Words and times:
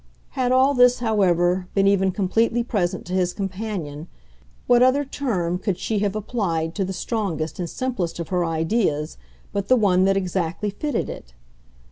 Had 0.29 0.51
all 0.51 0.73
this, 0.73 0.97
however, 0.97 1.67
been 1.75 1.85
even 1.85 2.09
completely 2.11 2.63
present 2.63 3.05
to 3.05 3.13
his 3.13 3.35
companion, 3.35 4.07
what 4.65 4.81
other 4.81 5.05
term 5.05 5.59
could 5.59 5.77
she 5.77 5.99
have 5.99 6.15
applied 6.15 6.73
to 6.73 6.83
the 6.83 6.91
strongest 6.91 7.59
and 7.59 7.69
simplest 7.69 8.17
of 8.17 8.29
her 8.29 8.43
ideas 8.43 9.17
but 9.53 9.67
the 9.67 9.75
one 9.77 10.05
that 10.05 10.17
exactly 10.17 10.71
fitted 10.71 11.07
it? 11.07 11.35